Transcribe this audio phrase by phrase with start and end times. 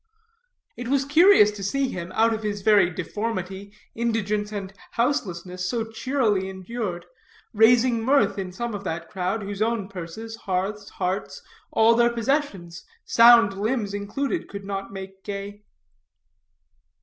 [0.77, 5.83] It was curious to see him, out of his very deformity, indigence, and houselessness, so
[5.83, 7.05] cheerily endured,
[7.53, 12.83] raising mirth in some of that crowd, whose own purses, hearths, hearts, all their possessions,
[13.05, 15.61] sound limbs included, could not make gay.